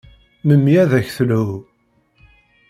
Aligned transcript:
Memmi 0.47 0.73
ad 0.83 0.91
ak-telhu. 0.99 1.55